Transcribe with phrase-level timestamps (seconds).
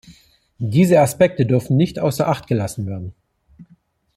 [0.57, 3.13] Diese Aspekte dürfen nicht außer acht gelassen werden.